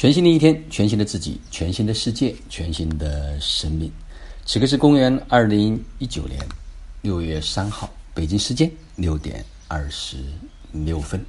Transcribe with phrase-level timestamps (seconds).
[0.00, 3.92] 全新的一天，全新的自己，全新的世界，全新的生命。
[4.46, 6.40] 此刻是公元二零一九年
[7.02, 10.16] 六月三号，北京时间六点二十
[10.72, 11.22] 六分。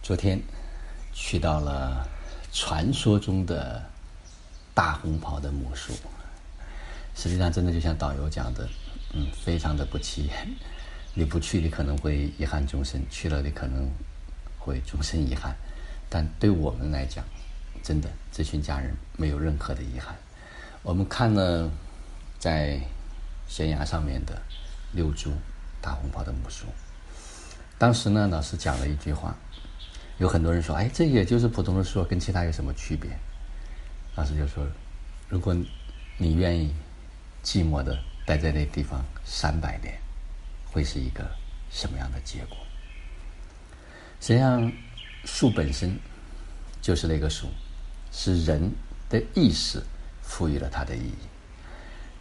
[0.00, 0.40] 昨天
[1.12, 2.08] 去到了
[2.52, 3.84] 传说中的
[4.72, 5.92] 大红袍的木树，
[7.16, 8.68] 实际上真的就像导游讲的，
[9.12, 10.48] 嗯，非常的不起眼。
[11.14, 13.90] 你不去，你可能会遗憾终生；去了，你可能
[14.56, 15.52] 会终身遗憾。
[16.14, 17.24] 但对我们来讲，
[17.82, 20.14] 真的这群家人没有任何的遗憾。
[20.82, 21.70] 我们看了
[22.38, 22.78] 在
[23.48, 24.38] 悬崖上面的
[24.92, 25.32] 六株
[25.80, 26.66] 大红袍的木树，
[27.78, 29.34] 当时呢，老师讲了一句话，
[30.18, 33.10] 有很多人说：“哎，这也就是普通的树，跟其他有什么区别？”
[34.14, 34.66] 老师就说
[35.30, 35.56] ：“如果
[36.18, 36.74] 你愿意
[37.42, 39.98] 寂寞的待在那地方三百年，
[40.66, 41.24] 会是一个
[41.70, 42.58] 什么样的结果？”
[44.20, 44.70] 实际上。
[45.24, 45.98] 树本身
[46.80, 47.48] 就是那个树，
[48.10, 48.72] 是人
[49.08, 49.82] 的意识
[50.22, 51.14] 赋予了它的意义。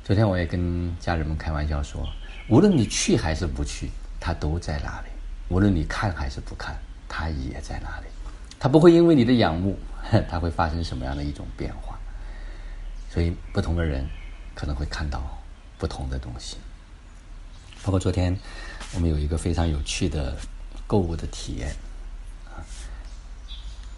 [0.03, 2.07] 昨天我也跟家人们开玩笑说，
[2.49, 5.07] 无论你去还是不去，它都在那里；
[5.49, 6.75] 无论你看还是不看，
[7.07, 8.07] 它也在那里。
[8.59, 9.77] 它不会因为你的仰慕，
[10.29, 11.97] 它会发生什么样的一种变化。
[13.09, 14.07] 所以，不同的人
[14.55, 15.41] 可能会看到
[15.77, 16.57] 不同的东西。
[17.83, 18.37] 包括昨天，
[18.93, 20.37] 我们有一个非常有趣的
[20.85, 21.75] 购物的体验。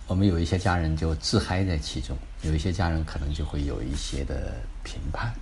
[0.06, 5.34] 我们有一些家人就自嗨在其中，有一些家人可能就会有一些的评判。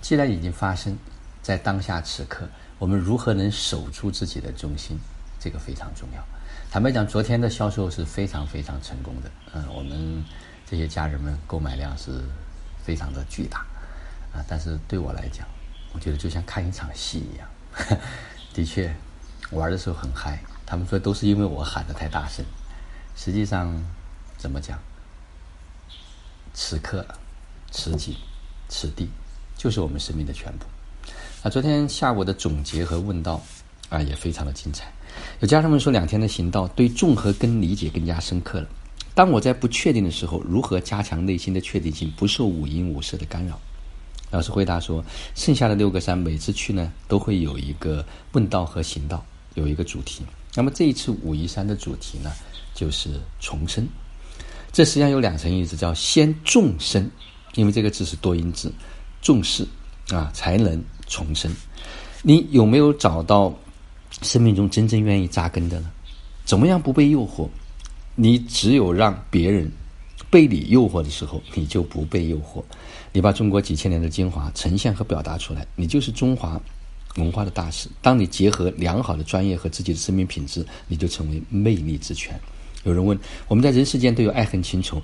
[0.00, 0.96] 既然已经发生
[1.42, 4.96] 在当下此刻，我们如何能守住自己的中心，
[5.40, 6.24] 这个非常重要。
[6.70, 10.24] 坦白讲，昨天的销售是非常非常成功的，嗯，我们
[10.64, 12.22] 这些家人们购买量是
[12.84, 13.58] 非常的巨大，
[14.32, 15.46] 啊，但是对我来讲，
[15.92, 17.48] 我觉得就像看一场戏一样，
[18.54, 18.94] 的确
[19.50, 20.38] 玩的时候很嗨。
[20.64, 22.44] 他们说都是因为我喊的太大声。
[23.16, 23.82] 实际上，
[24.36, 24.78] 怎么讲？
[26.52, 27.04] 此刻、
[27.70, 28.14] 此景、
[28.68, 29.08] 此地，
[29.56, 30.66] 就是我们生命的全部。
[31.42, 33.42] 啊，昨天下午的总结和问道
[33.88, 34.92] 啊，也非常的精彩。
[35.40, 38.68] 有家人们说，两天的行道对众和根理解更加深刻了。
[39.14, 43.58] 当我在不确定的时候，如何加强内心的确定性，不受五音五色的干扰？
[44.30, 45.04] 老师回答说，
[45.34, 50.24] 剩下的六个山，每次去呢，都会有一个问道和行道，有一个主题。
[50.54, 52.30] 那么这一次武夷山的主题呢？
[52.76, 53.08] 就是
[53.40, 53.88] 重生，
[54.70, 57.10] 这实际上有两层意思，叫先重生，
[57.54, 58.70] 因为这个字是多音字，
[59.22, 59.66] 重视
[60.10, 61.50] 啊才能重生。
[62.22, 63.52] 你有没有找到
[64.22, 65.90] 生命中真正愿意扎根的呢？
[66.44, 67.48] 怎么样不被诱惑？
[68.14, 69.70] 你只有让别人
[70.30, 72.62] 被你诱惑的时候，你就不被诱惑。
[73.12, 76.60] 你把中国几千年的精华呈现和表达出来，你就是中华
[77.16, 77.88] 文化的大使。
[78.02, 82.38] 当你结合良好的专业和自己的生命品质，你就成为魅力之泉。
[82.86, 85.02] 有人问：我们在人世间都有爱恨情仇，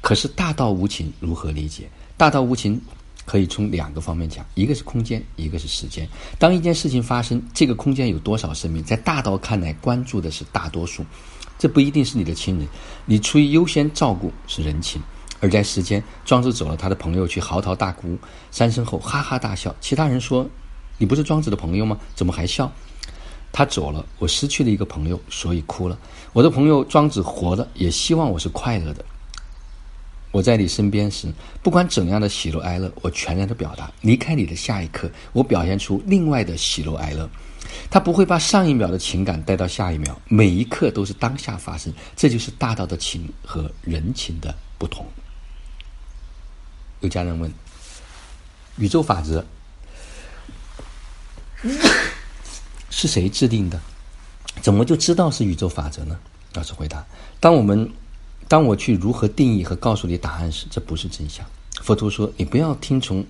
[0.00, 1.88] 可是大道无情如何理解？
[2.16, 2.80] 大道无情
[3.24, 6.06] 可以从两个方面讲，一个是空间，一个是时间。
[6.36, 11.04] 当一件事情发生，这个空间有多少生命，在大道看来，关注的是大多数，
[11.60, 12.66] 这不一定是你的亲人，
[13.06, 15.00] 你出于优先照顾是人情；
[15.38, 18.18] 而在时间，庄子走了，他的朋友去嚎啕大哭，
[18.50, 20.50] 三声后哈哈大笑，其他人说
[20.98, 21.96] ：“你不是庄子的朋友吗？
[22.16, 22.72] 怎么还笑？”
[23.52, 25.98] 他走了，我失去了一个朋友，所以哭了。
[26.32, 29.04] 我的朋友庄子活了，也希望我是快乐的。
[30.30, 31.30] 我在你身边时，
[31.62, 33.92] 不管怎样的喜怒哀乐，我全然的表达。
[34.00, 37.28] 离开你的下一刻，我表现出另外的喜怒哀乐。
[37.90, 41.92] 他不会把上一秒的情感带到下一秒，每一刻都是当下发生。
[42.16, 45.06] 这就是大道的情和人情的不同。
[47.00, 47.52] 有家人问：
[48.78, 49.44] 宇宙法则？
[52.92, 53.80] 是谁制定的？
[54.60, 56.16] 怎么就知道是宇宙法则呢？
[56.52, 57.04] 老师回答：
[57.40, 57.90] 当我们，
[58.46, 61.44] 当我去如何定义和告诉你答案时，这不是真相。
[61.80, 63.24] 佛陀说：你不要听从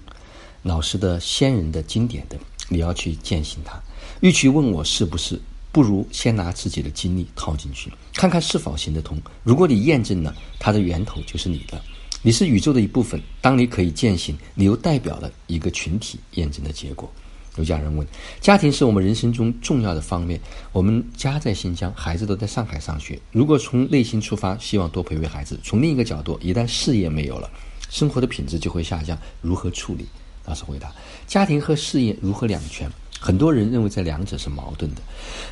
[0.62, 2.36] 老师的先人的经典的，
[2.68, 3.80] 你要去践行它。
[4.20, 5.40] 与其问我是不是，
[5.70, 9.16] 不如先拿自己的经历套进去，看看是否行得通。
[9.44, 11.80] 如果你验证了，它的源头就是你的，
[12.20, 13.22] 你是宇宙的一部分。
[13.40, 17.10] 当你可以践行，你又代表了一个群体验证的结果。
[17.56, 18.06] 有家人问：
[18.40, 20.40] 家庭是我们人生中重要的方面。
[20.72, 23.20] 我们家在新疆，孩子都在上海上学。
[23.30, 27.50] 如果从内心出发，希望多陪陪孩子；从另一个角度，一旦事业没有了，
[27.90, 29.18] 生活的品质就会下降。
[29.42, 30.06] 如何处理？
[30.46, 30.90] 老师回答：
[31.26, 32.90] 家庭和事业如何两全？
[33.20, 35.02] 很多人认为这两者是矛盾的。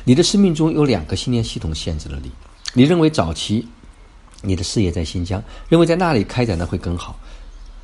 [0.03, 2.31] 你的生命中有两个信念系统限制了你。
[2.73, 3.67] 你认为早期
[4.41, 7.19] 你的事业在新疆，认为在那里开展的会更好。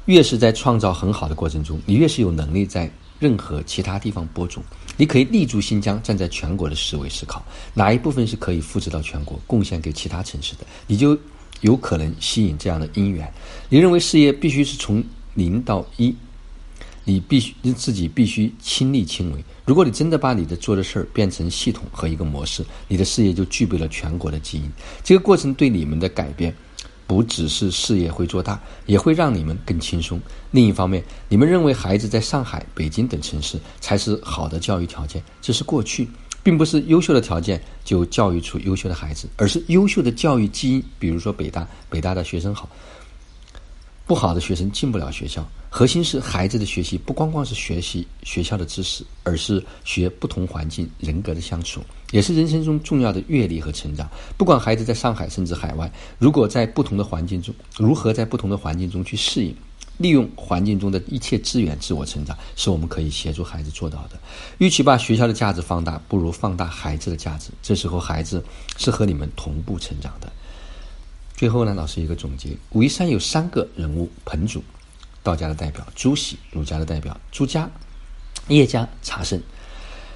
[0.06, 2.90] 越是在创造很好的过程中，你越是有能力在。
[3.19, 4.64] 任何其他地方播种，
[4.96, 7.44] 你可以立足新疆，站在全国的思维思考，
[7.74, 11.18] 哪一部分是可以复制到全国，贡献给其他城市的，你就
[11.62, 13.31] 有可能吸引这样的因缘。
[13.69, 15.04] 你认为事业必须是从
[15.34, 16.16] 零到一，
[17.04, 19.44] 你必须你自己必须亲力亲为。
[19.66, 24.72] 如果你真的把你的做的事儿变成系统和一个模式，你的事业就具备了全国的基因。
[25.04, 26.56] 这个过程对你们的改变，
[27.07, 30.21] 不只是事业会做大，也会让你们更轻松。
[30.51, 36.07] 另一方面，你们认为孩子在上海、北京等城市才是好的教育条件，这是过去。
[36.44, 40.81] 并不是优秀的条件就教育出优秀的孩子，而是优秀的教育基因。
[40.98, 42.69] 比如说北大，北大的学生好，
[44.06, 45.45] 不好的学生进不了学校。
[45.77, 54.09] 核心是孩子的学习不光光是学习学校的知识，而是学不同环境人格的相处，也是人生中重要的阅历和成长。
[54.39, 55.88] 不管孩子在上海甚至海外，
[56.18, 59.56] 如果在不同的环境中，如何在不同的环境中去适应。
[60.00, 64.18] 利用环境中的一切资源自我成长，是我们可以协助孩子做到的。
[64.57, 67.51] 与其把学校的价值放大，不如放大孩子的价值。
[67.62, 68.44] 这时候，孩子
[68.77, 70.27] 是和你们同步成长的。
[71.35, 74.63] 最后呢，老师一个总结：武夷山有三个人物：彭祖，
[75.27, 77.69] 道家的代表；朱熹，儒家的代表；朱家，
[78.47, 79.41] 叶家茶圣。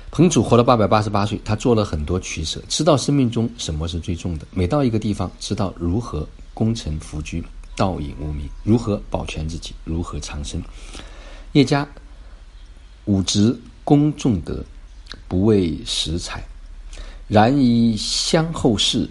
[0.09, 4.47] 彭祖活了八百八十八岁，他做了很多取舍，知道生命中什么是最重的。
[4.51, 7.43] 每到一个地方，知道如何功成弗居。
[7.75, 9.73] 道隐无名，如何保全自己？
[9.83, 10.61] 如何长生？
[11.51, 11.85] 叶家
[13.03, 14.63] 武职公重德，
[15.27, 16.41] 不为食财，
[17.27, 19.09] 然以相后世，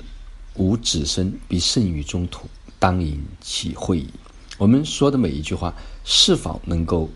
[0.55, 2.49] 无子孙，必胜于中土，
[2.79, 4.09] 当引其会矣。
[4.61, 5.75] 我们说的每一句话，
[6.05, 7.09] 是否能够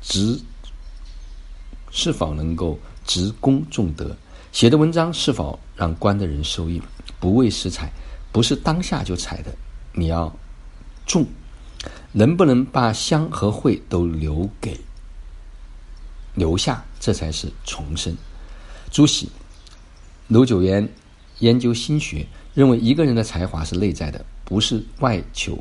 [0.00, 0.38] 直？
[1.90, 4.16] 是否能够直公重德？
[4.52, 6.80] 写的文章是否让观的人受益？
[7.18, 7.90] 不为食财，
[8.30, 9.52] 不是当下就采的，
[9.92, 10.32] 你要。
[11.04, 11.26] 重，
[12.12, 14.78] 能不能把香和慧都留给
[16.36, 16.84] 留下？
[17.00, 18.16] 这才是重生。
[18.92, 19.28] 朱熹、
[20.28, 20.88] 卢九渊
[21.40, 25.58] 研究心学，认为一个人的才华是内在的，不是外求，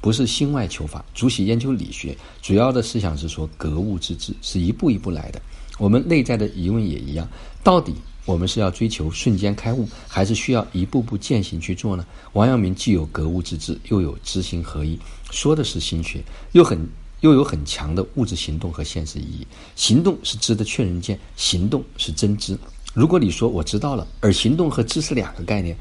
[0.00, 1.04] 不是心外求法。
[1.14, 5.40] 朱熹研究理学，主要的思想是说格物致知，是一步一步来的。
[5.78, 7.28] 我们内在的疑问也一样，
[7.62, 7.94] 到底？
[8.24, 12.04] 我们是要追求瞬间开悟，还是需要一步步践行去做呢？
[12.34, 14.98] 王阳明既有格物致知，又有知行合一，
[15.30, 16.22] 说的是心学，
[16.52, 16.78] 又很
[17.20, 19.46] 又有很强的物质行动和现实意义。
[19.76, 22.58] 行动是知的确认键，行动是真知。
[22.92, 25.74] 如果你说我知道了，而行动和知是两个概念，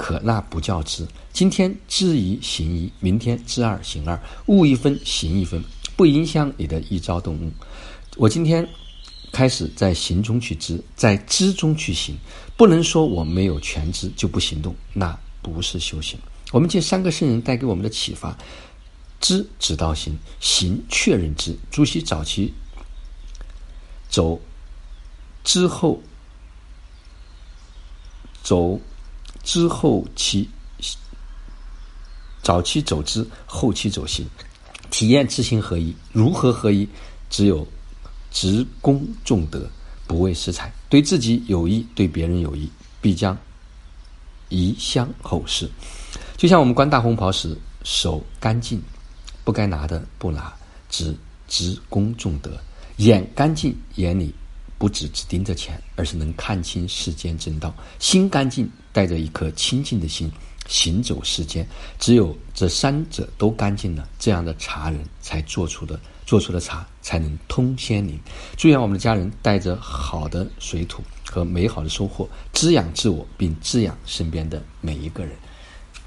[0.00, 1.06] 可那不叫知。
[1.30, 5.62] 今天知一行一，明天知二行二，悟一分行一分，
[5.94, 7.52] 不影响你的一朝动悟。
[8.16, 8.66] 我今天。
[9.32, 12.16] 开始在行中去知，在知中去行，
[12.56, 16.18] 不能说我没有全知就不行动，那不是修行。
[16.50, 18.36] 我们借三个圣人带给我们的启发：
[19.20, 21.56] 知指导行，行确认知。
[21.70, 22.52] 朱熹早期
[24.08, 24.40] 走
[25.44, 26.02] 之后，
[28.42, 28.80] 走
[29.42, 30.48] 之后期，
[32.42, 34.26] 早期走知，后期走行，
[34.90, 35.94] 体验知行合一。
[36.12, 36.88] 如何合一？
[37.28, 37.66] 只有。
[38.32, 39.68] 执公重德，
[40.06, 42.70] 不为私财，对自己有益，对别人有益，
[43.00, 43.36] 必将
[44.50, 45.68] 宜香后世。
[46.36, 48.80] 就像我们观大红袍时，手干净，
[49.42, 50.54] 不该拿的不拿，
[50.88, 51.12] 只
[51.48, 52.52] 执公重德；
[52.98, 54.32] 眼干净，眼里
[54.78, 60.30] 不只只盯着钱，而是能看清世间正道；心干净，带着一颗清净的心，
[60.66, 61.66] 行走世间。
[61.98, 65.98] 只有这三者都干净了，这样的茶人才做出的。
[66.26, 68.16] 做出的茶才能通仙灵。
[68.56, 75.34] 祝愿我们的家人带着好的水土和美好的收获，滋养自我，并滋养身边的每一个人。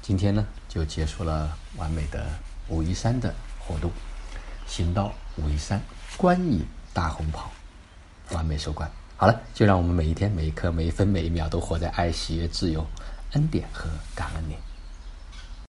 [0.00, 2.26] 今天呢，就结束了完美的
[2.68, 3.90] 武夷山的活动。
[4.66, 5.78] 行到武夷山，
[6.16, 7.52] 观影大红袍，
[8.30, 8.90] 完美收官。
[9.16, 12.84] 好了，就让我们每一天、每一刻、每一分、每一秒都活在爱、喜悦、自由、
[13.32, 14.54] 恩典和感恩里。